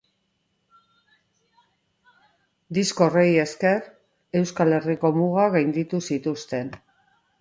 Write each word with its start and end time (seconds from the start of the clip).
Disko 2.77 3.05
horri 3.09 3.37
esker, 3.43 3.83
Euskal 4.41 4.77
Herriko 4.79 5.15
mugak 5.19 5.57
gainditu 5.61 6.01
zituzten. 6.09 6.73